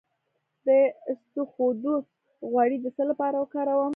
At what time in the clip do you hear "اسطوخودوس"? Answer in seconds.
1.11-2.05